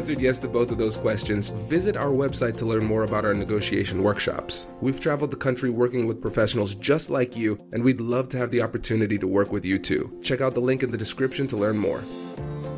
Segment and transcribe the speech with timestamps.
[0.00, 3.34] answered yes to both of those questions, visit our website to learn more about our
[3.34, 4.66] negotiation workshops.
[4.80, 8.50] We've traveled the country working with professionals just like you, and we'd love to have
[8.50, 10.18] the opportunity to work with you too.
[10.22, 12.02] Check out the link in the description to learn more.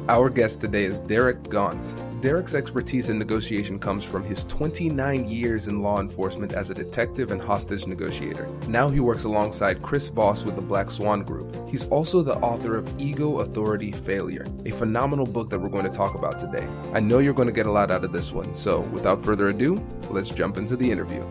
[0.08, 1.94] Our guest today is Derek Gaunt.
[2.20, 7.30] Derek's expertise in negotiation comes from his 29 years in law enforcement as a detective
[7.30, 8.48] and hostage negotiator.
[8.66, 11.54] Now he works alongside Chris Voss with the Black Swan Group.
[11.68, 15.90] He's also the author of Ego, Authority, Failure, a phenomenal book that we're going to
[15.90, 16.66] talk about today.
[16.92, 19.50] I know you're going to get a lot out of this one, so without further
[19.50, 21.24] ado, let's jump into the interview.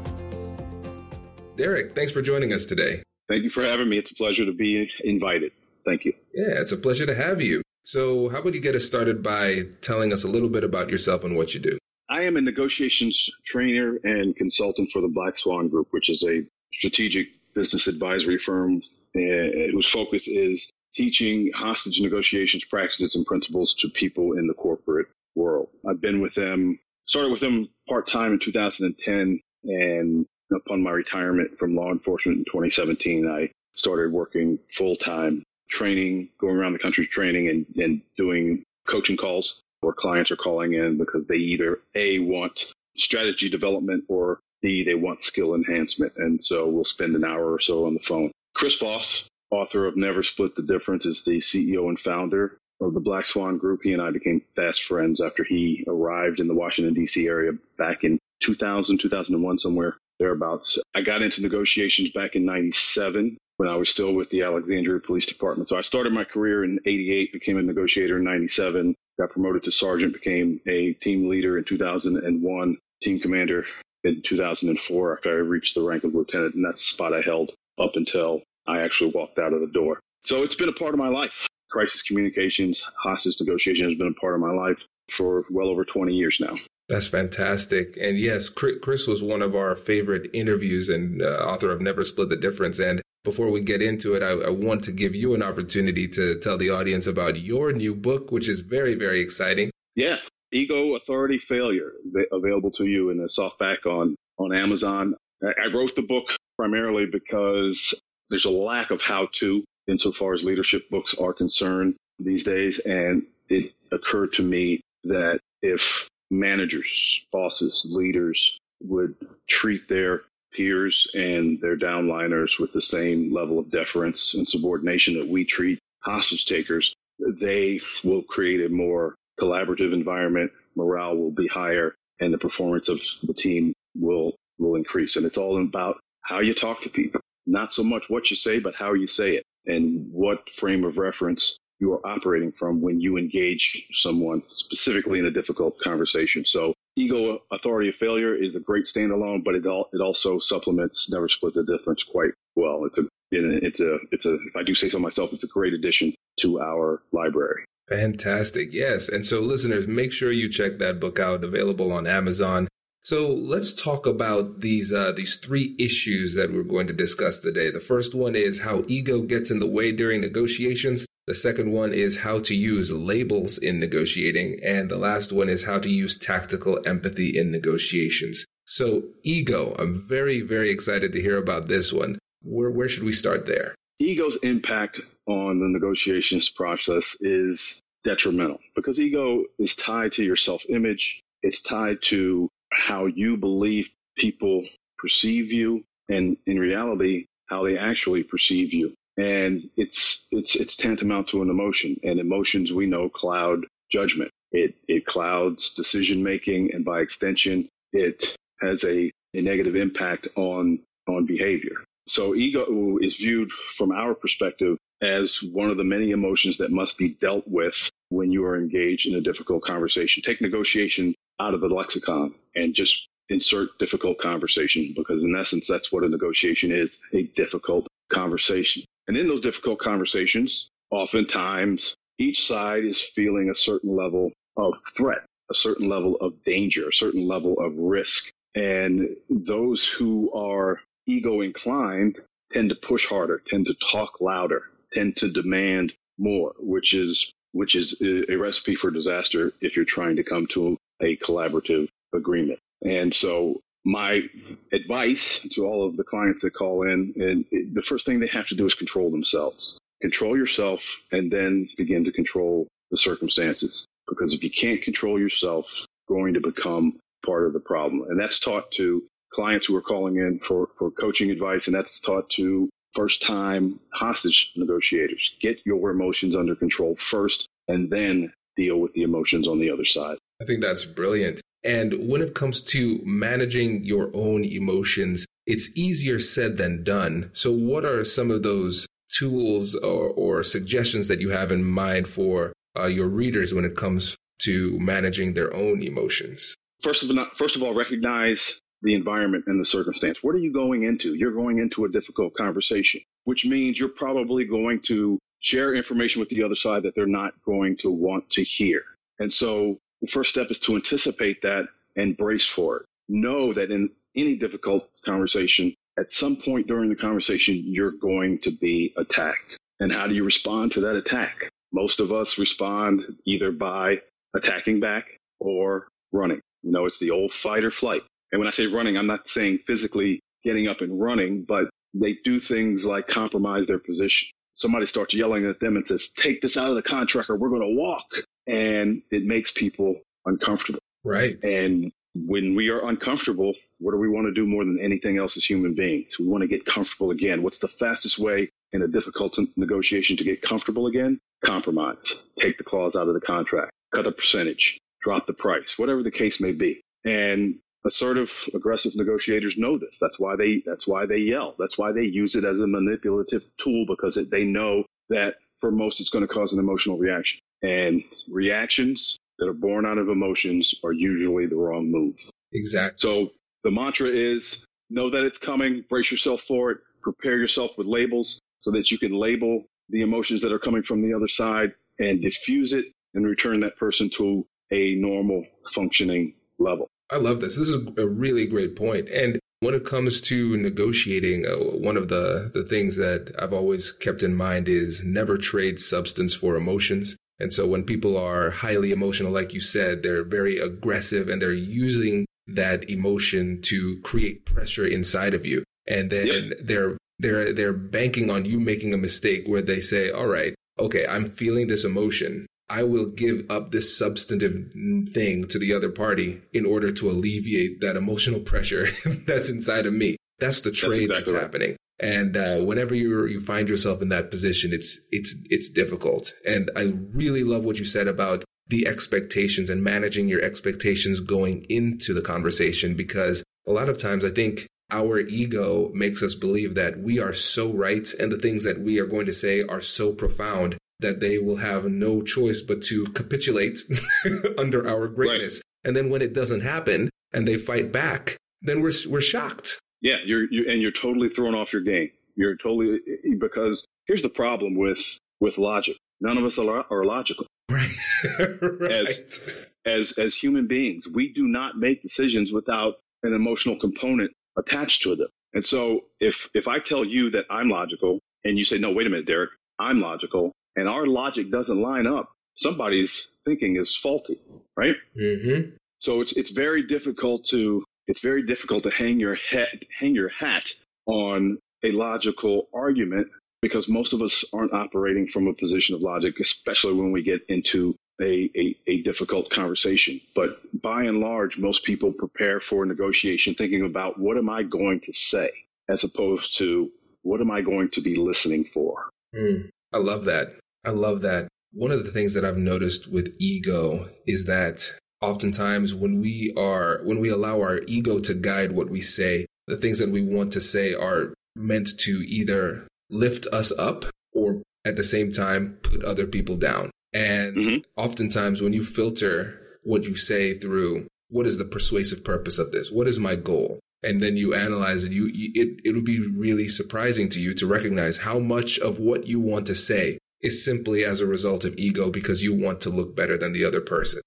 [1.58, 3.04] Derek, thanks for joining us today.
[3.28, 3.98] Thank you for having me.
[3.98, 5.52] It's a pleasure to be invited.
[5.84, 6.14] Thank you.
[6.34, 7.62] Yeah, it's a pleasure to have you.
[7.84, 11.24] So, how about you get us started by telling us a little bit about yourself
[11.24, 11.78] and what you do?
[12.10, 16.46] I am a negotiations trainer and consultant for the Black Swan Group, which is a
[16.74, 18.82] strategic business advisory firm
[19.14, 25.70] whose focus is teaching hostage negotiations practices and principles to people in the corporate world.
[25.88, 31.58] I've been with them, started with them part time in 2010, and upon my retirement
[31.58, 37.08] from law enforcement in 2017, I started working full time training, going around the country
[37.08, 42.20] training and, and doing coaching calls where clients are calling in because they either A,
[42.20, 46.14] want strategy development or B, they want skill enhancement.
[46.18, 48.32] And so we'll spend an hour or so on the phone.
[48.54, 53.00] Chris Voss, author of Never Split the Difference, is the CEO and founder of the
[53.00, 53.82] Black Swan Group.
[53.84, 57.26] He and I became fast friends after he arrived in the Washington, D.C.
[57.28, 60.80] area back in 2000, 2001, somewhere thereabouts.
[60.94, 65.28] I got into negotiations back in 97 when I was still with the Alexandria Police
[65.28, 65.70] Department.
[65.70, 69.72] So I started my career in 88, became a negotiator in 97, got promoted to
[69.72, 73.68] sergeant, became a team leader in 2001, team commander
[74.04, 76.56] in 2004 after I reached the rank of lieutenant.
[76.56, 80.00] And that's the spot I held up until I actually walked out of the door.
[80.26, 81.48] So it's been a part of my life.
[81.70, 86.16] Crisis communications, hostage negotiation has been a part of my life for well over 20
[86.16, 86.56] years now.
[86.92, 87.96] That's fantastic.
[87.96, 92.28] And yes, Chris was one of our favorite interviews and uh, author of Never Split
[92.28, 92.80] the Difference.
[92.80, 96.38] And before we get into it, I, I, want to give you an opportunity to
[96.40, 99.72] tell the audience about your new book, which is very, very exciting.
[99.96, 100.18] Yeah.
[100.52, 101.94] Ego, Authority, Failure,
[102.30, 105.16] available to you in a softback on, on Amazon.
[105.42, 108.00] I wrote the book primarily because
[108.30, 112.80] there's a lack of how to insofar as leadership books are concerned these days.
[112.80, 119.16] And it occurred to me that if managers, bosses, leaders would
[119.48, 125.28] treat their peers and their downliners with the same level of deference and subordination that
[125.28, 130.52] we treat hostage takers, they will create a more collaborative environment.
[130.76, 135.16] Morale will be higher and the performance of the team will, will increase.
[135.16, 138.60] And it's all about how you talk to people, not so much what you say,
[138.60, 143.02] but how you say it and what frame of reference you are operating from when
[143.02, 146.46] you engage someone specifically in a difficult conversation.
[146.46, 151.12] So ego authority of failure is a great standalone, but it all, it also supplements
[151.12, 152.86] never split the difference quite well.
[152.86, 155.74] It's a, it's a, it's a, if I do say so myself, it's a great
[155.74, 157.66] addition to our library.
[157.90, 158.72] Fantastic.
[158.72, 159.10] Yes.
[159.10, 162.68] And so listeners, make sure you check that book out available on Amazon.
[163.04, 167.72] So let's talk about these uh, these three issues that we're going to discuss today.
[167.72, 171.08] The first one is how ego gets in the way during negotiations.
[171.26, 174.60] The second one is how to use labels in negotiating.
[174.64, 178.46] And the last one is how to use tactical empathy in negotiations.
[178.66, 182.20] So ego, I'm very, very excited to hear about this one.
[182.44, 183.76] Where, where should we start there?
[184.00, 190.64] Ego's impact on the negotiations process is detrimental because ego is tied to your self
[190.70, 191.20] image.
[191.44, 194.66] It's tied to how you believe people
[194.98, 198.94] perceive you and in reality, how they actually perceive you.
[199.18, 204.32] And it's, it's, it's tantamount to an emotion and emotions we know cloud judgment.
[204.52, 210.80] It, it clouds decision making and by extension, it has a, a negative impact on,
[211.08, 211.76] on behavior.
[212.08, 216.98] So ego is viewed from our perspective as one of the many emotions that must
[216.98, 220.22] be dealt with when you are engaged in a difficult conversation.
[220.22, 225.92] Take negotiation out of the lexicon and just insert difficult conversation because in essence that's
[225.92, 232.84] what a negotiation is a difficult conversation and in those difficult conversations oftentimes each side
[232.84, 237.58] is feeling a certain level of threat a certain level of danger a certain level
[237.60, 242.20] of risk and those who are ego inclined
[242.52, 247.76] tend to push harder tend to talk louder tend to demand more which is which
[247.76, 253.14] is a recipe for disaster if you're trying to come to a collaborative agreement and
[253.14, 254.24] so my
[254.72, 258.48] advice to all of the clients that call in, and the first thing they have
[258.48, 259.80] to do is control themselves.
[260.02, 263.86] Control yourself and then begin to control the circumstances.
[264.08, 268.04] Because if you can't control yourself, you're going to become part of the problem.
[268.10, 272.02] And that's taught to clients who are calling in for, for coaching advice, and that's
[272.02, 275.36] taught to first time hostage negotiators.
[275.42, 279.86] Get your emotions under control first and then deal with the emotions on the other
[279.86, 280.18] side.
[280.42, 281.42] I think that's brilliant.
[281.64, 287.30] And when it comes to managing your own emotions, it's easier said than done.
[287.34, 292.08] So, what are some of those tools or, or suggestions that you have in mind
[292.08, 296.56] for uh, your readers when it comes to managing their own emotions?
[296.82, 300.24] First of, all, first of all, recognize the environment and the circumstance.
[300.24, 301.14] What are you going into?
[301.14, 306.30] You're going into a difficult conversation, which means you're probably going to share information with
[306.30, 308.84] the other side that they're not going to want to hear.
[309.20, 312.86] And so the first step is to anticipate that and brace for it.
[313.10, 318.52] Know that in any difficult conversation, at some point during the conversation, you're going to
[318.52, 319.58] be attacked.
[319.80, 321.52] And how do you respond to that attack?
[321.74, 324.02] Most of us respond either by
[324.36, 325.06] attacking back
[325.40, 326.42] or running.
[326.64, 328.02] You know, it's the old fight or flight.
[328.32, 332.18] And when I say running, I'm not saying physically getting up and running, but they
[332.24, 334.30] do things like compromise their position.
[334.54, 337.50] Somebody starts yelling at them and says, take this out of the contract or we're
[337.50, 338.06] going to walk
[338.48, 339.96] and it makes people
[340.26, 340.80] uncomfortable.
[341.04, 341.42] Right.
[341.44, 345.38] And when we are uncomfortable, what do we want to do more than anything else
[345.38, 346.20] as human beings?
[346.20, 347.44] We want to get comfortable again.
[347.44, 351.20] What's the fastest way in a difficult negotiation to get comfortable again?
[351.44, 352.24] Compromise.
[352.38, 356.12] Take the clause out of the contract, cut the percentage, drop the price, whatever the
[356.12, 356.82] case may be.
[357.04, 359.98] And assertive, aggressive negotiators know this.
[360.00, 361.56] That's why they, that's why they yell.
[361.58, 365.72] That's why they use it as a manipulative tool because it, they know that for
[365.72, 367.40] most it's going to cause an emotional reaction.
[367.62, 372.16] And reactions that are born out of emotions are usually the wrong move.
[372.54, 372.98] Exactly.
[372.98, 373.32] So
[373.64, 378.40] the mantra is know that it's coming, brace yourself for it, prepare yourself with labels
[378.62, 382.22] so that you can label the emotions that are coming from the other side and
[382.22, 386.88] diffuse it and return that person to a normal functioning level.
[387.12, 387.58] I love this.
[387.58, 389.10] This is a really great point.
[389.10, 393.92] And when it comes to negotiating, uh, one of the, the things that I've always
[393.92, 397.16] kept in mind is never trade substance for emotions.
[397.40, 401.54] And so when people are highly emotional, like you said, they're very aggressive and they're
[401.54, 405.64] using that emotion to create pressure inside of you.
[405.88, 406.44] And then yep.
[406.62, 411.06] they're, they're, they're banking on you making a mistake where they say, all right, okay,
[411.06, 412.48] I'm feeling this emotion.
[412.72, 414.72] I will give up this substantive
[415.12, 418.88] thing to the other party in order to alleviate that emotional pressure
[419.28, 420.16] that's inside of me.
[420.40, 421.42] That's the trade that's, exactly that's right.
[421.42, 421.76] happening.
[422.00, 426.32] And uh, whenever you you find yourself in that position, it's it's it's difficult.
[426.48, 431.66] And I really love what you said about the expectations and managing your expectations going
[431.68, 436.76] into the conversation because a lot of times I think our ego makes us believe
[436.76, 439.82] that we are so right and the things that we are going to say are
[439.82, 443.80] so profound that they will have no choice but to capitulate
[444.58, 445.58] under our greatness.
[445.58, 445.90] Right.
[445.90, 449.80] And then when it doesn't happen and they fight back, then we're we're shocked.
[450.02, 452.10] Yeah, you're, you and you're totally thrown off your game.
[452.36, 453.00] You're totally
[453.40, 455.98] because here's the problem with with logic.
[456.20, 457.48] None of us are, are logical.
[457.70, 457.90] Right.
[458.40, 458.92] right.
[458.92, 465.04] As as as human beings, we do not make decisions without an emotional component attached
[465.04, 465.30] to them.
[465.54, 469.08] And so if if I tell you that I'm logical and you say, no, wait
[469.08, 474.40] a minute, Derek, I'm logical, and our logic doesn't line up, somebody's thinking is faulty,
[474.78, 474.96] right?
[475.18, 475.76] Mm-hmm.
[476.00, 480.30] So it's it's very difficult to it's very difficult to hang your head, hang your
[480.30, 480.70] hat
[481.06, 483.28] on a logical argument
[483.62, 487.42] because most of us aren't operating from a position of logic, especially when we get
[487.48, 490.20] into a, a, a, difficult conversation.
[490.36, 495.02] But by and large, most people prepare for negotiation thinking about what am I going
[495.02, 495.52] to say
[495.88, 496.92] as opposed to
[497.24, 499.10] what am I going to be listening for.
[499.36, 500.56] Mm, I love that.
[500.84, 501.48] I love that.
[501.74, 507.02] One of the things that I've noticed with ego is that oftentimes when we are
[507.04, 510.52] when we allow our ego to guide what we say the things that we want
[510.54, 516.04] to say are meant to either lift us up or at the same time put
[516.04, 516.90] other people down.
[517.14, 517.78] And mm-hmm.
[517.96, 522.92] oftentimes when you filter what you say through what is the persuasive purpose of this?
[522.92, 523.80] What is my goal?
[524.04, 527.68] And then you analyze it, you, it, it would be really surprising to you to
[527.68, 531.78] recognize how much of what you want to say is simply as a result of
[531.78, 534.22] ego because you want to look better than the other person.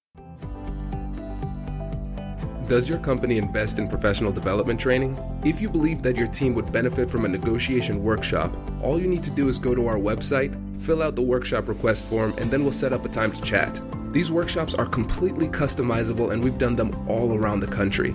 [2.69, 5.19] Does your company invest in professional development training?
[5.45, 9.23] If you believe that your team would benefit from a negotiation workshop, all you need
[9.25, 12.63] to do is go to our website, fill out the workshop request form, and then
[12.63, 13.81] we'll set up a time to chat.
[14.13, 18.15] These workshops are completely customizable and we've done them all around the country.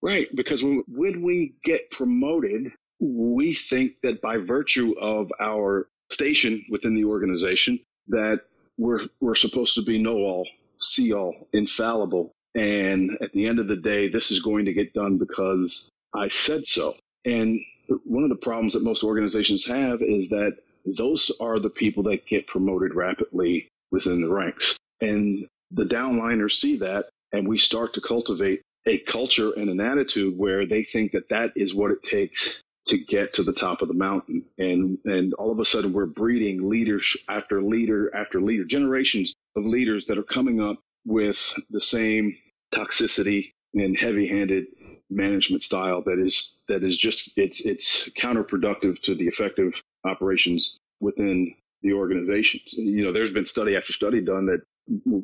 [0.00, 6.94] Right, because when, we get promoted, we think that by virtue of our station within
[6.94, 8.42] the organization, that
[8.78, 10.48] we're we're supposed to be know all,
[10.80, 14.94] see all, infallible, and at the end of the day, this is going to get
[14.94, 16.94] done because I said so.
[17.24, 17.60] And
[18.04, 22.26] one of the problems that most organizations have is that those are the people that
[22.26, 24.76] get promoted rapidly within the ranks.
[25.00, 30.36] And the downliners see that, and we start to cultivate a culture and an attitude
[30.36, 33.88] where they think that that is what it takes to get to the top of
[33.88, 34.44] the mountain.
[34.56, 39.66] And, and all of a sudden, we're breeding leaders after leader after leader, generations of
[39.66, 42.36] leaders that are coming up with the same
[42.72, 44.66] toxicity and heavy handed
[45.10, 51.54] management style that is that is just it's it's counterproductive to the effective operations within
[51.82, 52.74] the organizations.
[52.74, 54.62] You know, there's been study after study done that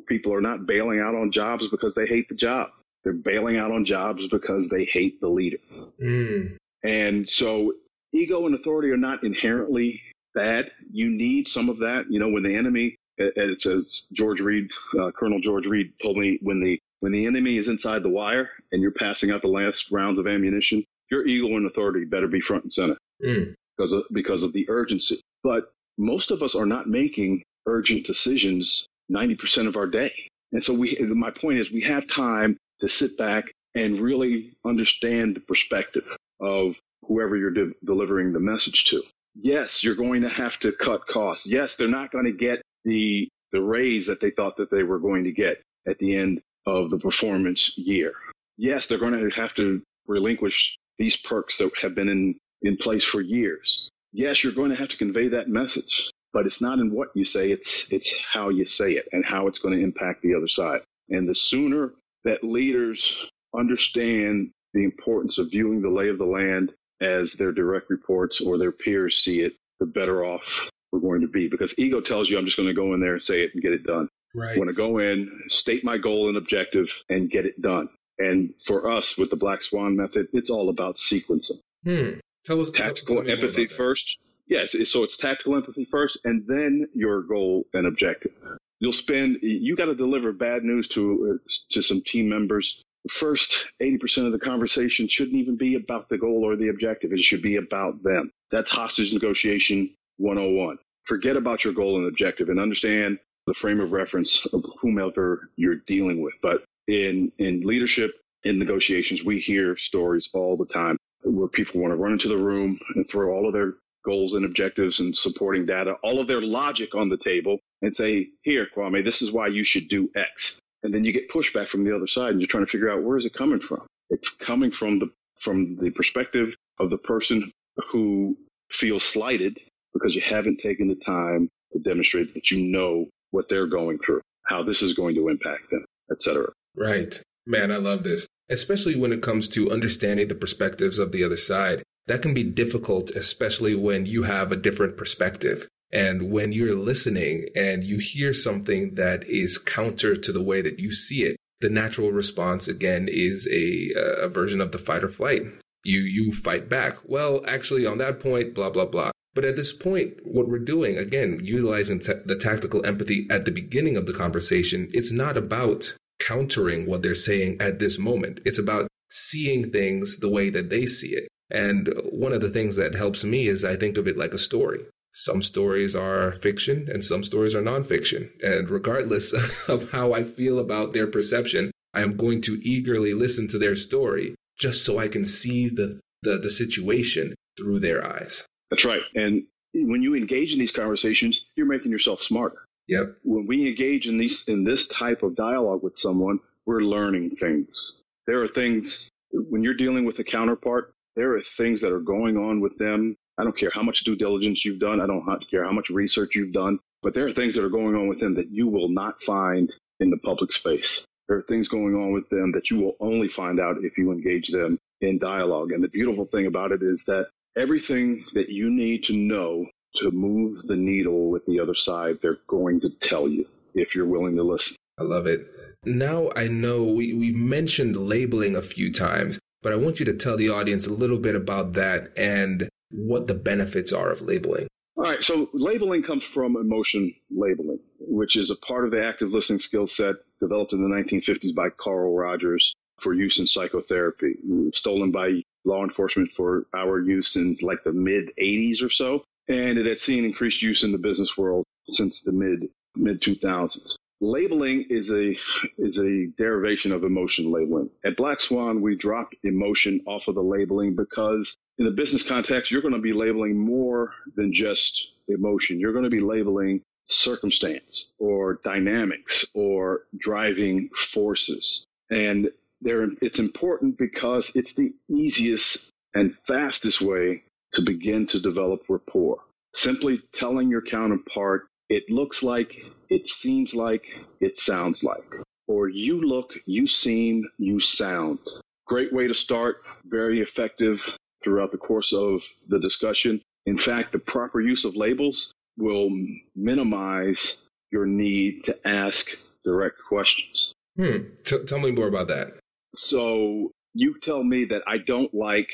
[0.07, 2.69] people are not bailing out on jobs because they hate the job.
[3.05, 5.59] They're bailing out on jobs because they hate the leader.
[6.01, 6.57] Mm.
[6.83, 7.73] And so
[8.11, 10.01] ego and authority are not inherently
[10.33, 10.71] bad.
[10.91, 12.05] You need some of that.
[12.09, 16.39] You know, when the enemy, as says George Reed, uh, Colonel George Reed told me,
[16.41, 19.91] when the when the enemy is inside the wire and you're passing out the last
[19.91, 23.53] rounds of ammunition, your ego and authority better be front and center mm.
[23.77, 25.21] because of, because of the urgency.
[25.43, 30.13] But most of us are not making urgent decisions 90% of our day.
[30.51, 35.35] And so we, my point is we have time to sit back and really understand
[35.35, 39.03] the perspective of whoever you're de- delivering the message to.
[39.35, 41.45] Yes, you're going to have to cut costs.
[41.45, 44.99] Yes, they're not going to get the, the raise that they thought that they were
[44.99, 48.13] going to get at the end of the performance year.
[48.57, 53.03] Yes, they're going to have to relinquish these perks that have been in, in place
[53.03, 53.89] for years.
[54.13, 57.25] Yes, you're going to have to convey that message, but it's not in what you
[57.25, 60.47] say, it's, it's how you say it and how it's going to impact the other
[60.47, 60.81] side.
[61.09, 61.93] And the sooner
[62.25, 67.89] that leaders understand the importance of viewing the lay of the land as their direct
[67.89, 71.47] reports or their peers see it, the better off we're going to be.
[71.47, 73.63] Because ego tells you, I'm just going to go in there and say it and
[73.63, 74.09] get it done.
[74.35, 74.55] Right.
[74.55, 77.89] I want to go in, state my goal and objective, and get it done.
[78.17, 81.59] And for us, with the Black Swan method, it's all about sequencing.
[81.83, 82.19] Hmm.
[82.45, 84.19] Tell us tactical tell, empathy first.
[84.47, 88.31] Yes, so it's tactical empathy first, and then your goal and objective.
[88.79, 89.39] You'll spend.
[89.41, 92.81] You got to deliver bad news to uh, to some team members.
[93.03, 97.13] The first 80% of the conversation shouldn't even be about the goal or the objective.
[97.13, 98.31] It should be about them.
[98.49, 100.79] That's hostage negotiation 101.
[101.03, 105.81] Forget about your goal and objective and understand the frame of reference of whomever you're
[105.87, 106.33] dealing with.
[106.41, 108.11] But in, in leadership,
[108.43, 112.37] in negotiations, we hear stories all the time where people want to run into the
[112.37, 116.41] room and throw all of their goals and objectives and supporting data, all of their
[116.41, 120.57] logic on the table and say, here, Kwame, this is why you should do X.
[120.81, 123.03] And then you get pushback from the other side and you're trying to figure out
[123.03, 123.85] where is it coming from?
[124.09, 127.51] It's coming from the, from the perspective of the person
[127.91, 128.37] who
[128.71, 129.59] feels slighted
[129.93, 134.21] because you haven't taken the time to demonstrate that you know what they're going through,
[134.43, 136.47] how this is going to impact them, etc.
[136.75, 137.21] Right.
[137.45, 141.37] Man, I love this, especially when it comes to understanding the perspectives of the other
[141.37, 141.83] side.
[142.07, 145.67] That can be difficult, especially when you have a different perspective.
[145.91, 150.79] And when you're listening and you hear something that is counter to the way that
[150.79, 155.09] you see it, the natural response again is a, a version of the fight or
[155.09, 155.43] flight.
[155.83, 156.97] You, you fight back.
[157.05, 159.11] Well, actually on that point, blah, blah, blah.
[159.33, 163.51] But at this point, what we're doing, again, utilizing t- the tactical empathy at the
[163.51, 168.39] beginning of the conversation, it's not about countering what they're saying at this moment.
[168.45, 171.27] It's about seeing things the way that they see it.
[171.51, 174.39] And one of the things that helps me is I think of it like a
[174.39, 174.85] story.
[175.15, 178.31] Some stories are fiction and some stories are nonfiction.
[178.43, 179.33] And regardless
[179.69, 183.75] of how I feel about their perception, I am going to eagerly listen to their
[183.75, 188.45] story just so I can see the, the, the situation through their eyes.
[188.69, 189.01] That's right.
[189.15, 189.43] And
[189.73, 192.65] when you engage in these conversations, you're making yourself smarter.
[192.89, 193.15] Yep.
[193.23, 198.01] When we engage in these in this type of dialogue with someone, we're learning things.
[198.27, 202.37] There are things when you're dealing with a counterpart, there are things that are going
[202.37, 205.01] on with them I don't care how much due diligence you've done.
[205.01, 207.95] I don't care how much research you've done, but there are things that are going
[207.95, 211.05] on with them that you will not find in the public space.
[211.27, 214.11] There are things going on with them that you will only find out if you
[214.11, 215.71] engage them in dialogue.
[215.71, 217.27] And the beautiful thing about it is that
[217.57, 219.65] everything that you need to know
[219.95, 224.05] to move the needle with the other side, they're going to tell you if you're
[224.05, 224.75] willing to listen.
[224.97, 225.47] I love it.
[225.83, 230.13] Now I know we, we mentioned labeling a few times, but I want you to
[230.13, 234.67] tell the audience a little bit about that and what the benefits are of labeling.
[234.97, 239.31] All right, so labeling comes from emotion labeling, which is a part of the active
[239.31, 244.35] listening skill set developed in the 1950s by Carl Rogers for use in psychotherapy,
[244.73, 249.77] stolen by law enforcement for our use in like the mid 80s or so, and
[249.77, 253.95] it has seen increased use in the business world since the mid mid 2000s.
[254.21, 255.37] Labeling is a
[255.77, 257.89] is a derivation of emotion labeling.
[258.05, 262.71] At Black Swan, we drop emotion off of the labeling because in the business context,
[262.71, 265.79] you're going to be labeling more than just emotion.
[265.79, 271.85] You're going to be labeling circumstance or dynamics or driving forces.
[272.09, 272.49] And
[272.81, 279.39] there, it's important because it's the easiest and fastest way to begin to develop rapport.
[279.73, 284.03] Simply telling your counterpart, it looks like, it seems like,
[284.39, 285.35] it sounds like,
[285.67, 288.39] or you look, you seem, you sound.
[288.87, 293.41] Great way to start, very effective throughout the course of the discussion.
[293.65, 296.09] In fact, the proper use of labels will
[296.55, 300.73] minimize your need to ask direct questions.
[300.95, 301.17] Hmm.
[301.43, 302.53] T- tell me more about that.
[302.93, 305.69] So you tell me that I don't like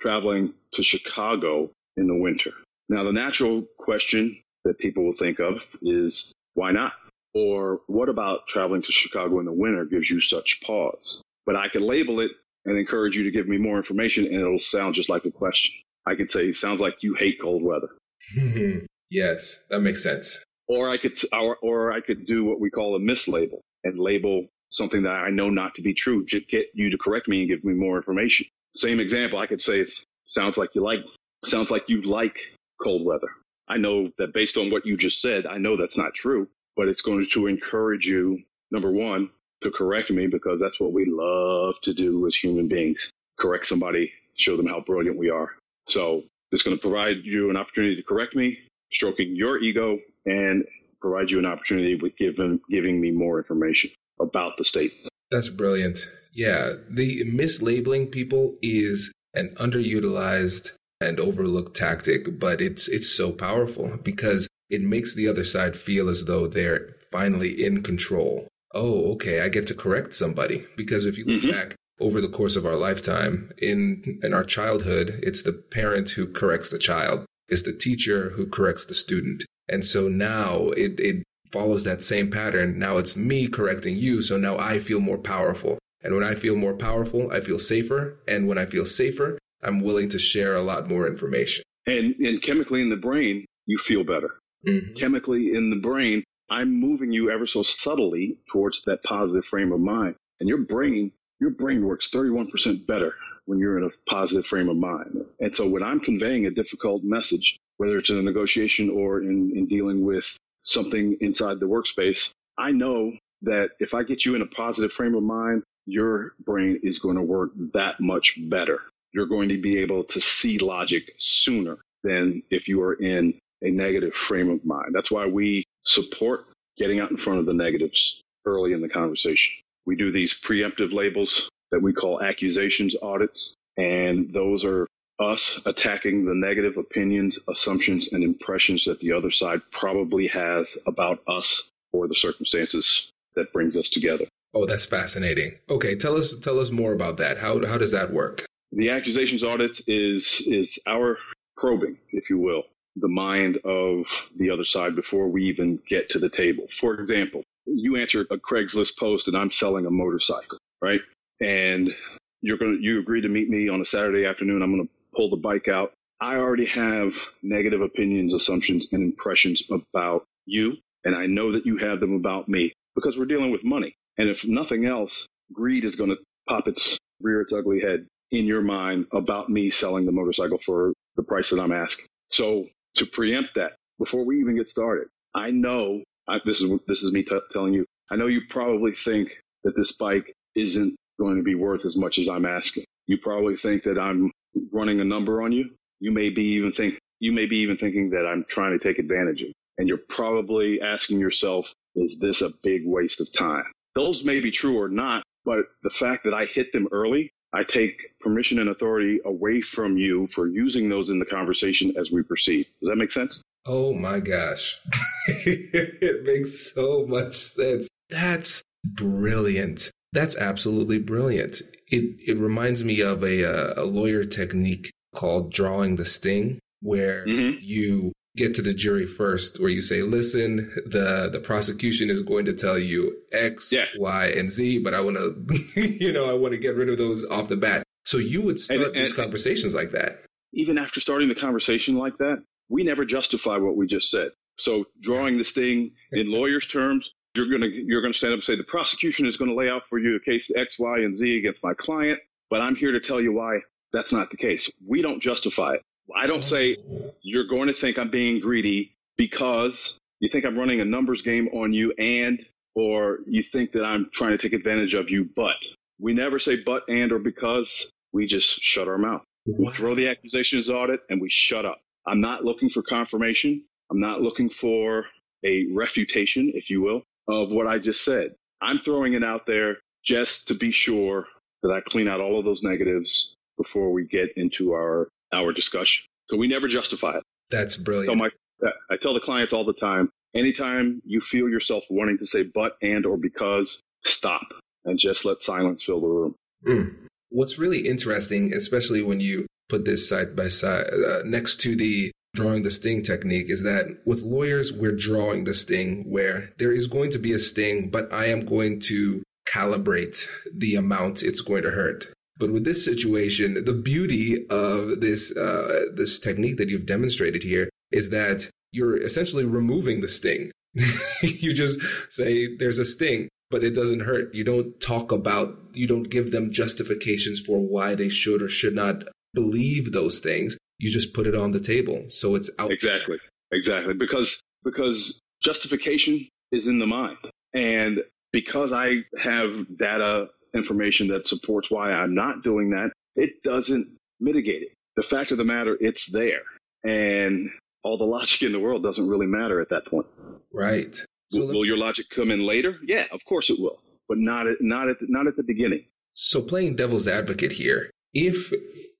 [0.00, 2.52] traveling to Chicago in the winter.
[2.88, 6.92] Now, the natural question that people will think of is why not?
[7.34, 11.22] Or what about traveling to Chicago in the winter gives you such pause?
[11.46, 12.32] But I can label it
[12.64, 15.74] and encourage you to give me more information, and it'll sound just like a question.
[16.06, 17.88] I could say, sounds like you hate cold weather.
[19.10, 20.44] yes, that makes sense.
[20.68, 24.46] Or I could, or, or I could do what we call a mislabel and label
[24.72, 27.48] something that I know not to be true, just get you to correct me and
[27.48, 28.46] give me more information.
[28.74, 29.90] Same example, I could say it
[30.26, 31.00] sounds like you like,
[31.44, 32.38] sounds like you like
[32.82, 33.28] cold weather.
[33.72, 36.88] I know that based on what you just said, I know that's not true, but
[36.88, 39.30] it's going to encourage you, number one,
[39.62, 44.12] to correct me because that's what we love to do as human beings correct somebody,
[44.34, 45.52] show them how brilliant we are.
[45.88, 48.58] So it's going to provide you an opportunity to correct me,
[48.92, 50.64] stroking your ego, and
[51.00, 54.92] provide you an opportunity with giving, giving me more information about the state.
[55.30, 56.06] That's brilliant.
[56.34, 60.72] Yeah, the mislabeling people is an underutilized
[61.02, 66.08] and overlooked tactic, but it's it's so powerful because it makes the other side feel
[66.08, 70.64] as though they're finally in control oh, okay, I get to correct somebody.
[70.76, 71.50] Because if you look mm-hmm.
[71.50, 76.26] back over the course of our lifetime, in, in our childhood, it's the parent who
[76.26, 79.44] corrects the child, it's the teacher who corrects the student.
[79.68, 82.78] And so now it, it follows that same pattern.
[82.78, 84.22] Now it's me correcting you.
[84.22, 85.78] So now I feel more powerful.
[86.02, 88.18] And when I feel more powerful, I feel safer.
[88.26, 91.62] And when I feel safer, I'm willing to share a lot more information.
[91.86, 94.38] And, and chemically in the brain, you feel better.
[94.66, 94.94] Mm-hmm.
[94.94, 99.80] Chemically in the brain, I'm moving you ever so subtly towards that positive frame of
[99.80, 100.16] mind.
[100.40, 103.14] And your brain, your brain works 31% better
[103.46, 105.24] when you're in a positive frame of mind.
[105.40, 109.56] And so when I'm conveying a difficult message, whether it's in a negotiation or in,
[109.56, 114.42] in dealing with something inside the workspace, I know that if I get you in
[114.42, 118.82] a positive frame of mind, your brain is going to work that much better.
[119.12, 123.70] You're going to be able to see logic sooner than if you are in a
[123.70, 124.92] negative frame of mind.
[124.92, 126.46] That's why we support
[126.76, 129.62] getting out in front of the negatives early in the conversation.
[129.86, 134.86] We do these preemptive labels that we call accusations audits, and those are
[135.18, 141.22] us attacking the negative opinions, assumptions, and impressions that the other side probably has about
[141.28, 144.26] us or the circumstances that brings us together.
[144.54, 145.58] Oh, that's fascinating.
[145.70, 147.38] Okay, tell us tell us more about that.
[147.38, 148.44] How how does that work?
[148.72, 151.18] The accusations audit is is our
[151.56, 152.64] probing, if you will,
[152.96, 156.66] the mind of the other side before we even get to the table.
[156.70, 161.00] For example, you answer a Craigslist post and I'm selling a motorcycle, right?
[161.40, 161.94] And
[162.40, 164.62] you're going to, you agree to meet me on a Saturday afternoon.
[164.62, 165.92] I'm going to pull the bike out.
[166.20, 170.76] I already have negative opinions, assumptions, and impressions about you.
[171.04, 173.94] And I know that you have them about me because we're dealing with money.
[174.18, 178.46] And if nothing else, greed is going to pop its rear its ugly head in
[178.46, 182.06] your mind about me selling the motorcycle for the price that I'm asking.
[182.30, 182.66] So
[182.96, 187.12] to preempt that before we even get started, I know I, this is this is
[187.12, 187.84] me t- telling you.
[188.10, 192.18] I know you probably think that this bike isn't going to be worth as much
[192.18, 192.84] as I'm asking.
[193.06, 194.30] You probably think that I'm
[194.72, 195.70] running a number on you.
[196.00, 198.98] You may be even think you may be even thinking that I'm trying to take
[198.98, 199.52] advantage of.
[199.78, 203.64] And you're probably asking yourself, is this a big waste of time?
[203.94, 207.64] Those may be true or not, but the fact that I hit them early, I
[207.64, 212.22] take permission and authority away from you for using those in the conversation as we
[212.22, 212.66] proceed.
[212.80, 213.42] Does that make sense?
[213.66, 214.80] Oh my gosh.
[215.26, 217.88] it makes so much sense.
[218.08, 219.90] That's brilliant.
[220.12, 221.62] That's absolutely brilliant.
[221.88, 227.26] It it reminds me of a uh, a lawyer technique called drawing the sting, where
[227.26, 227.58] mm-hmm.
[227.60, 232.44] you get to the jury first, where you say, "Listen, the the prosecution is going
[232.46, 233.86] to tell you X, yeah.
[233.96, 236.98] Y, and Z, but I want to, you know, I want to get rid of
[236.98, 240.24] those off the bat." So you would start and, and, these conversations like that.
[240.52, 244.30] Even after starting the conversation like that, we never justify what we just said.
[244.58, 248.38] So drawing the sting in lawyers' terms, you're going to you're going to stand up
[248.38, 250.98] and say the prosecution is going to lay out for you a case X, Y,
[250.98, 253.60] and Z against my client, but I'm here to tell you why
[253.92, 254.72] that's not the case.
[254.86, 255.82] We don't justify it.
[256.14, 256.76] I don't say
[257.22, 261.48] you're going to think I'm being greedy because you think I'm running a numbers game
[261.48, 265.54] on you and or you think that I'm trying to take advantage of you, but
[265.98, 269.22] we never say but and or because we just shut our mouth.
[269.46, 271.80] We throw the accusations audit and we shut up.
[272.06, 273.64] I'm not looking for confirmation.
[273.90, 275.06] I'm not looking for
[275.44, 278.34] a refutation, if you will of what I just said.
[278.60, 281.26] I'm throwing it out there just to be sure
[281.62, 286.04] that I clean out all of those negatives before we get into our our discussion.
[286.28, 287.22] So we never justify it.
[287.50, 288.12] That's brilliant.
[288.12, 292.26] So my, I tell the clients all the time, anytime you feel yourself wanting to
[292.26, 294.42] say but and or because, stop
[294.84, 296.34] and just let silence fill the room.
[296.66, 296.94] Mm.
[297.30, 302.12] What's really interesting, especially when you put this side by side uh, next to the
[302.34, 306.86] drawing the sting technique is that with lawyers, we're drawing the sting where there is
[306.86, 311.62] going to be a sting, but I am going to calibrate the amount it's going
[311.62, 312.06] to hurt.
[312.42, 317.70] But with this situation, the beauty of this uh, this technique that you've demonstrated here
[317.92, 320.50] is that you're essentially removing the sting.
[321.22, 324.34] you just say there's a sting, but it doesn't hurt.
[324.34, 328.74] You don't talk about, you don't give them justifications for why they should or should
[328.74, 332.06] not believe those things you just put it on the table.
[332.08, 332.72] So it's out.
[332.72, 333.18] Exactly.
[333.52, 333.94] Exactly.
[333.94, 337.18] Because, because justification is in the mind.
[337.54, 338.02] And
[338.32, 344.62] because I have data information that supports why I'm not doing that, it doesn't mitigate
[344.62, 344.68] it.
[344.96, 346.42] The fact of the matter, it's there.
[346.84, 347.50] And
[347.82, 350.06] all the logic in the world doesn't really matter at that point.
[350.52, 350.96] Right.
[351.30, 352.78] So will, will your logic come in later?
[352.86, 355.86] Yeah, of course it will, but not at, not at the, not at the beginning.
[356.14, 358.52] So playing devil's advocate here, if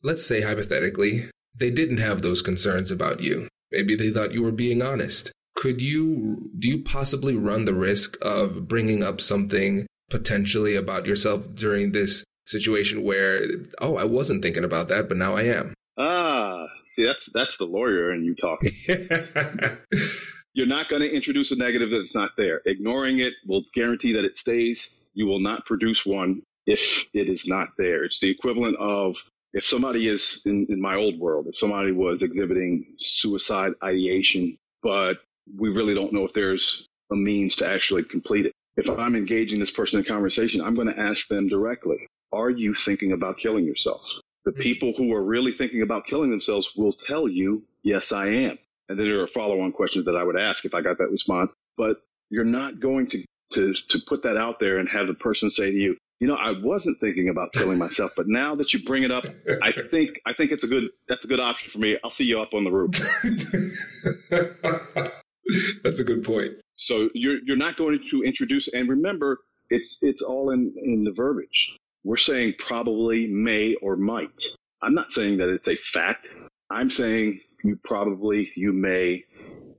[0.02, 3.48] let's say hypothetically they didn't have those concerns about you.
[3.70, 5.32] Maybe they thought you were being honest.
[5.54, 11.52] Could you, do you possibly run the risk of bringing up something potentially about yourself
[11.54, 13.40] during this situation where,
[13.80, 15.72] oh, I wasn't thinking about that, but now I am?
[15.98, 18.70] Ah, see, that's, that's the lawyer and you talking.
[20.54, 22.60] You're not going to introduce a negative that's not there.
[22.66, 24.94] Ignoring it will guarantee that it stays.
[25.14, 28.04] You will not produce one if it is not there.
[28.04, 29.16] It's the equivalent of
[29.54, 35.14] if somebody is in, in my old world, if somebody was exhibiting suicide ideation, but
[35.58, 38.52] we really don't know if there's a means to actually complete it.
[38.76, 42.74] If I'm engaging this person in conversation, I'm going to ask them directly, are you
[42.74, 44.20] thinking about killing yourself?
[44.44, 44.60] The mm-hmm.
[44.60, 48.58] people who are really thinking about killing themselves will tell you, yes, I am.
[48.88, 51.10] And then there are follow on questions that I would ask if I got that
[51.10, 51.52] response.
[51.76, 51.98] But
[52.30, 55.70] you're not going to, to, to put that out there and have the person say
[55.70, 59.02] to you, you know, I wasn't thinking about killing myself, but now that you bring
[59.02, 59.24] it up,
[59.60, 61.98] I think I think it's a good that's a good option for me.
[62.04, 62.92] I'll see you up on the roof.
[65.82, 66.52] that's a good point.
[66.86, 69.38] So you're you're not going to introduce and remember
[69.70, 71.78] it's it's all in in the verbiage.
[72.04, 74.42] We're saying probably, may, or might.
[74.82, 76.26] I'm not saying that it's a fact.
[76.70, 79.24] I'm saying you probably, you may,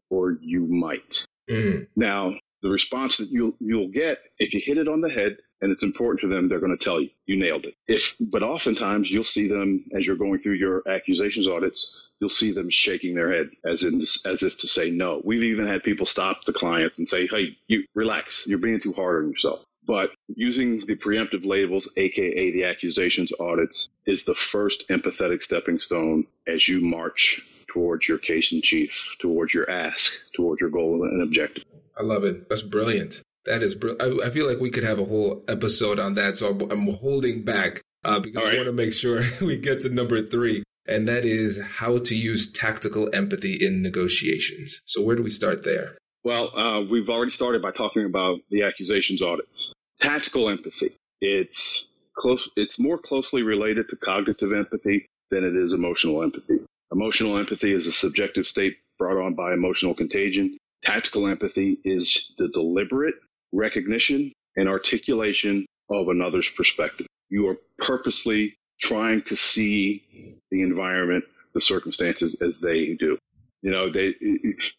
[0.09, 1.25] or you might.
[1.49, 1.87] Mm.
[1.97, 5.71] Now, the response that you'll you'll get if you hit it on the head and
[5.71, 7.75] it's important to them, they're going to tell you you nailed it.
[7.87, 12.53] If but oftentimes you'll see them as you're going through your accusations audits, you'll see
[12.53, 15.21] them shaking their head as in as if to say no.
[15.23, 18.47] We've even had people stop the clients and say, "Hey, you relax.
[18.47, 23.89] You're being too hard on yourself." But using the preemptive labels, aka the accusations audits,
[24.07, 29.53] is the first empathetic stepping stone as you march towards your case in chief, towards
[29.53, 31.63] your ask, towards your goal and objective.
[31.97, 32.49] I love it.
[32.49, 33.21] That's brilliant.
[33.45, 34.21] That is brilliant.
[34.21, 36.37] I, I, feel like we could have a whole episode on that.
[36.37, 38.53] So I'm holding back uh, because right.
[38.53, 40.63] I want to make sure we get to number three.
[40.85, 44.81] And that is how to use tactical empathy in negotiations.
[44.85, 45.97] So where do we start there?
[46.23, 49.73] Well, uh, we've already started by talking about the accusations audits.
[50.01, 50.95] Tactical empathy.
[51.21, 51.85] It's
[52.17, 52.49] close.
[52.55, 56.59] It's more closely related to cognitive empathy than it is emotional empathy.
[56.91, 60.57] Emotional empathy is a subjective state brought on by emotional contagion.
[60.83, 63.15] Tactical empathy is the deliberate
[63.51, 67.07] recognition and articulation of another's perspective.
[67.29, 73.17] You are purposely trying to see the environment, the circumstances as they do.
[73.61, 74.13] You know, they,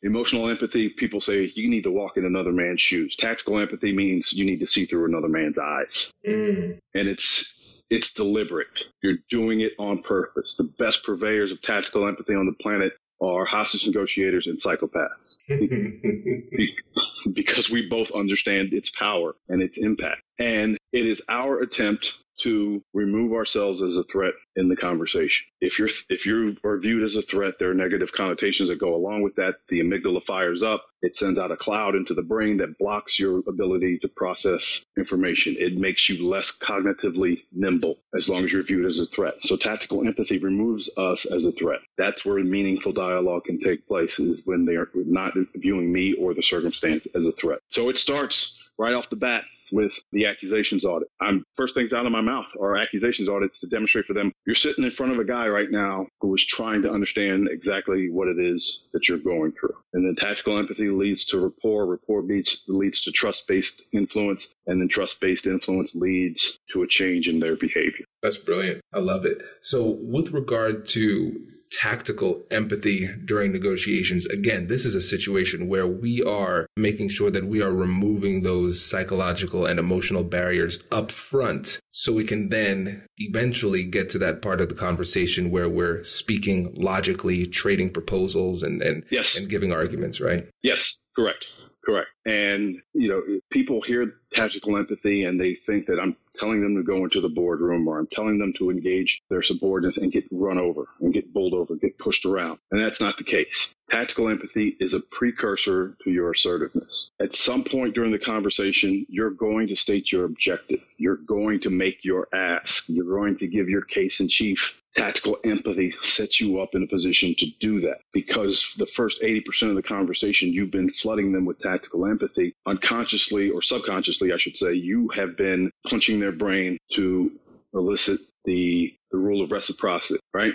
[0.02, 3.16] emotional empathy, people say you need to walk in another man's shoes.
[3.16, 6.10] Tactical empathy means you need to see through another man's eyes.
[6.26, 6.78] Mm.
[6.94, 7.53] And it's,
[7.90, 8.68] it's deliberate.
[9.02, 10.56] You're doing it on purpose.
[10.56, 15.36] The best purveyors of tactical empathy on the planet are hostage negotiators and psychopaths
[17.32, 20.22] because we both understand its power and its impact.
[20.38, 22.14] And it is our attempt
[22.44, 25.46] to remove ourselves as a threat in the conversation.
[25.60, 28.94] If you're if you are viewed as a threat, there are negative connotations that go
[28.94, 29.56] along with that.
[29.68, 30.84] The amygdala fires up.
[31.02, 35.56] It sends out a cloud into the brain that blocks your ability to process information.
[35.58, 39.34] It makes you less cognitively nimble as long as you're viewed as a threat.
[39.40, 41.80] So tactical empathy removes us as a threat.
[41.98, 46.34] That's where meaningful dialogue can take place is when they are not viewing me or
[46.34, 47.60] the circumstance as a threat.
[47.70, 51.08] So it starts right off the bat with the accusations audit.
[51.20, 54.54] I'm first things out of my mouth are accusations audits to demonstrate for them you're
[54.54, 58.28] sitting in front of a guy right now who is trying to understand exactly what
[58.28, 59.74] it is that you're going through.
[59.92, 64.80] And then tactical empathy leads to rapport, rapport leads, leads to trust based influence, and
[64.80, 68.04] then trust based influence leads to a change in their behavior.
[68.22, 68.80] That's brilliant.
[68.92, 69.42] I love it.
[69.60, 71.46] So, with regard to
[71.80, 74.26] tactical empathy during negotiations.
[74.26, 78.84] Again, this is a situation where we are making sure that we are removing those
[78.84, 84.60] psychological and emotional barriers up front so we can then eventually get to that part
[84.60, 89.36] of the conversation where we're speaking logically, trading proposals and and, yes.
[89.36, 90.46] and giving arguments, right?
[90.62, 91.44] Yes, correct.
[91.84, 92.08] Correct.
[92.24, 96.82] And, you know, people hear tactical empathy and they think that I'm telling them to
[96.82, 100.58] go into the boardroom or I'm telling them to engage their subordinates and get run
[100.58, 102.58] over and get bowled over, get pushed around.
[102.70, 103.74] And that's not the case.
[103.90, 107.10] Tactical empathy is a precursor to your assertiveness.
[107.20, 110.80] At some point during the conversation, you're going to state your objective.
[110.96, 112.84] You're going to make your ask.
[112.88, 114.80] You're going to give your case in chief.
[114.96, 119.70] Tactical empathy sets you up in a position to do that because the first 80%
[119.70, 122.54] of the conversation, you've been flooding them with tactical empathy.
[122.64, 127.30] Unconsciously or subconsciously, I should say, you have been punching their brain to
[127.74, 130.54] elicit the, the rule of reciprocity, right?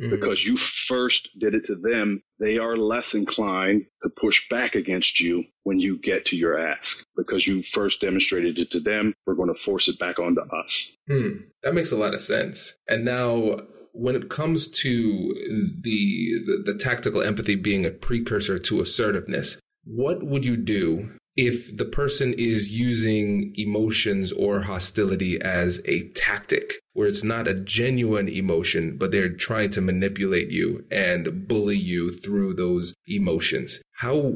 [0.00, 0.10] Mm-hmm.
[0.10, 5.20] Because you first did it to them, they are less inclined to push back against
[5.20, 7.02] you when you get to your ask.
[7.16, 10.96] Because you first demonstrated it to them, we're going to force it back onto us.
[11.08, 11.36] Hmm.
[11.62, 12.76] That makes a lot of sense.
[12.88, 13.60] And now,
[13.92, 15.34] when it comes to
[15.80, 21.76] the, the, the tactical empathy being a precursor to assertiveness, what would you do if
[21.76, 28.28] the person is using emotions or hostility as a tactic where it's not a genuine
[28.28, 33.82] emotion, but they're trying to manipulate you and bully you through those emotions.
[33.92, 34.32] How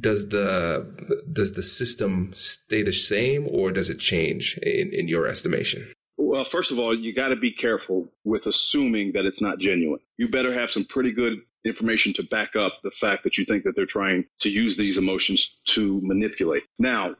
[0.00, 5.26] does the does the system stay the same or does it change in, in your
[5.26, 5.92] estimation?
[6.34, 10.00] Well, first of all, you got to be careful with assuming that it's not genuine.
[10.16, 13.62] You better have some pretty good information to back up the fact that you think
[13.62, 16.64] that they're trying to use these emotions to manipulate.
[16.76, 17.14] Now,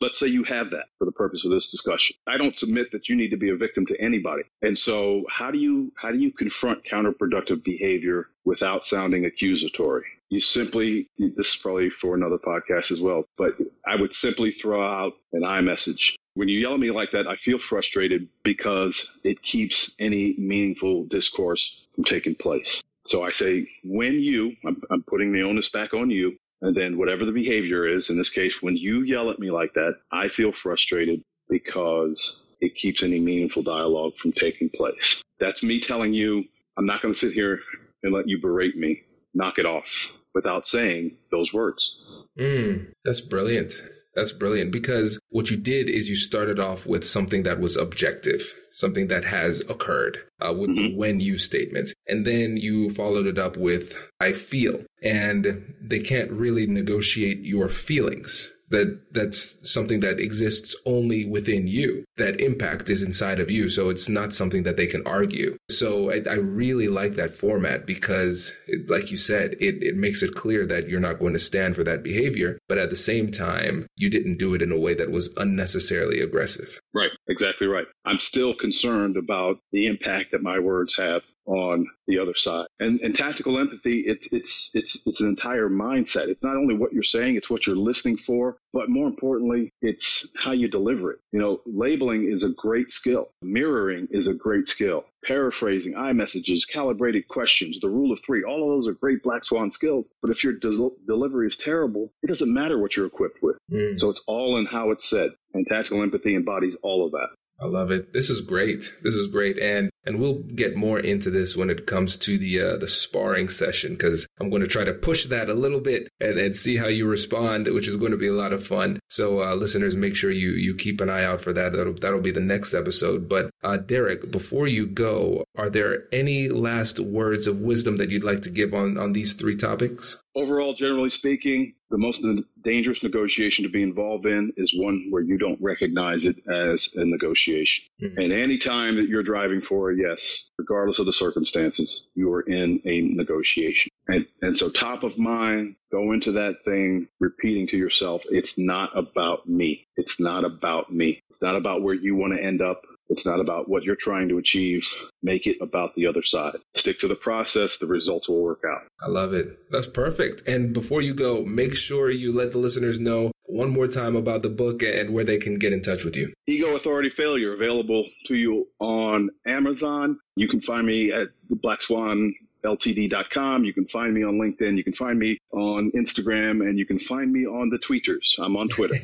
[0.00, 2.16] let's say you have that for the purpose of this discussion.
[2.26, 4.42] I don't submit that you need to be a victim to anybody.
[4.62, 10.04] And so how do you how do you confront counterproductive behavior without sounding accusatory?
[10.28, 13.56] You simply this is probably for another podcast as well, but
[13.86, 16.16] I would simply throw out an I message.
[16.34, 21.04] When you yell at me like that, I feel frustrated because it keeps any meaningful
[21.04, 22.82] discourse from taking place.
[23.06, 26.98] So I say, when you, I'm, I'm putting the onus back on you, and then
[26.98, 30.28] whatever the behavior is, in this case, when you yell at me like that, I
[30.28, 35.22] feel frustrated because it keeps any meaningful dialogue from taking place.
[35.38, 36.44] That's me telling you,
[36.76, 37.60] I'm not going to sit here
[38.02, 39.02] and let you berate me.
[39.34, 41.98] Knock it off without saying those words.
[42.38, 43.74] Mm, that's brilliant.
[44.16, 48.42] That's brilliant because what you did is you started off with something that was objective,
[48.72, 50.96] something that has occurred uh, with mm-hmm.
[50.96, 51.94] when you statements.
[52.08, 54.84] And then you followed it up with I feel.
[55.02, 62.04] And they can't really negotiate your feelings that that's something that exists only within you.
[62.16, 63.68] That impact is inside of you.
[63.68, 65.56] So it's not something that they can argue.
[65.70, 70.22] So I, I really like that format because, it, like you said, it, it makes
[70.22, 72.58] it clear that you're not going to stand for that behavior.
[72.68, 76.20] But at the same time, you didn't do it in a way that was unnecessarily
[76.20, 76.80] aggressive.
[76.94, 77.10] Right.
[77.28, 77.86] Exactly right.
[78.04, 82.66] I'm still concerned about the impact that my words have on the other side.
[82.80, 86.28] And and tactical empathy, it's it's it's it's an entire mindset.
[86.28, 90.28] It's not only what you're saying, it's what you're listening for, but more importantly, it's
[90.36, 91.20] how you deliver it.
[91.32, 93.30] You know, labeling is a great skill.
[93.42, 95.04] Mirroring is a great skill.
[95.24, 99.70] Paraphrasing, I-messages, calibrated questions, the rule of three, all of those are great black swan
[99.70, 100.12] skills.
[100.22, 103.56] But if your del- delivery is terrible, it doesn't matter what you're equipped with.
[103.72, 103.98] Mm.
[103.98, 105.30] So it's all in how it's said.
[105.52, 107.28] And tactical empathy embodies all of that.
[107.58, 108.12] I love it.
[108.12, 108.92] This is great.
[109.02, 109.58] This is great.
[109.58, 113.48] And and we'll get more into this when it comes to the uh, the sparring
[113.48, 116.76] session because I'm going to try to push that a little bit and, and see
[116.76, 119.00] how you respond, which is going to be a lot of fun.
[119.08, 121.72] So uh, listeners, make sure you you keep an eye out for that.
[121.72, 123.28] That'll that'll be the next episode.
[123.28, 128.24] But uh, Derek, before you go, are there any last words of wisdom that you'd
[128.24, 130.22] like to give on on these three topics?
[130.34, 132.24] Overall, generally speaking, the most
[132.62, 137.04] dangerous negotiation to be involved in is one where you don't recognize it as a
[137.04, 137.84] negotiation.
[138.02, 138.18] Mm-hmm.
[138.18, 142.80] And any time that you're driving for yes, regardless of the circumstances, you are in
[142.84, 143.90] a negotiation.
[144.08, 148.96] And, and so top of mind, go into that thing repeating to yourself, it's not
[148.96, 149.86] about me.
[149.96, 151.22] It's not about me.
[151.30, 152.82] It's not about where you want to end up.
[153.08, 154.86] It's not about what you're trying to achieve.
[155.22, 156.56] Make it about the other side.
[156.74, 157.78] Stick to the process.
[157.78, 158.82] The results will work out.
[159.00, 159.70] I love it.
[159.70, 160.46] That's perfect.
[160.48, 164.42] And before you go, make sure you let the listeners know one more time about
[164.42, 166.32] the book and where they can get in touch with you.
[166.46, 170.18] Ego Authority Failure available to you on Amazon.
[170.36, 172.34] You can find me at the Black Swan
[172.66, 173.64] ltd.com.
[173.64, 174.76] You can find me on LinkedIn.
[174.76, 178.38] You can find me on Instagram and you can find me on the tweeters.
[178.38, 178.96] I'm on Twitter.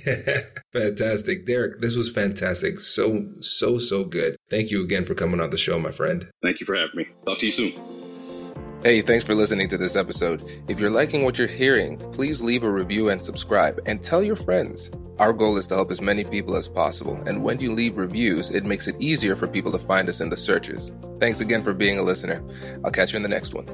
[0.72, 1.46] fantastic.
[1.46, 2.80] Derek, this was fantastic.
[2.80, 4.36] So, so, so good.
[4.50, 6.28] Thank you again for coming on the show, my friend.
[6.42, 7.06] Thank you for having me.
[7.24, 8.01] Talk to you soon.
[8.82, 10.64] Hey, thanks for listening to this episode.
[10.66, 14.34] If you're liking what you're hearing, please leave a review and subscribe and tell your
[14.34, 14.90] friends.
[15.20, 18.50] Our goal is to help as many people as possible, and when you leave reviews,
[18.50, 20.90] it makes it easier for people to find us in the searches.
[21.20, 22.42] Thanks again for being a listener.
[22.84, 23.66] I'll catch you in the next one.